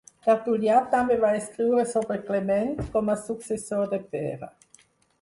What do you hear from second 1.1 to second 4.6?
va escriure sobre Clement com a successor de Pere.